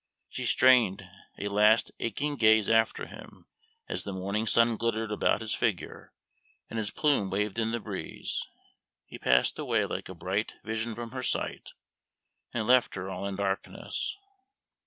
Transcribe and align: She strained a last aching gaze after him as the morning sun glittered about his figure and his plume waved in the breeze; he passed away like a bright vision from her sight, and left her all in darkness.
She 0.29 0.45
strained 0.47 1.07
a 1.37 1.47
last 1.49 1.91
aching 1.99 2.35
gaze 2.35 2.67
after 2.71 3.05
him 3.05 3.45
as 3.87 4.03
the 4.03 4.11
morning 4.11 4.47
sun 4.47 4.75
glittered 4.75 5.11
about 5.11 5.41
his 5.41 5.53
figure 5.53 6.11
and 6.71 6.79
his 6.79 6.89
plume 6.89 7.29
waved 7.29 7.59
in 7.59 7.69
the 7.69 7.79
breeze; 7.79 8.47
he 9.05 9.19
passed 9.19 9.59
away 9.59 9.85
like 9.85 10.09
a 10.09 10.15
bright 10.15 10.55
vision 10.63 10.95
from 10.95 11.11
her 11.11 11.21
sight, 11.21 11.73
and 12.51 12.65
left 12.65 12.95
her 12.95 13.11
all 13.11 13.27
in 13.27 13.35
darkness. 13.35 14.17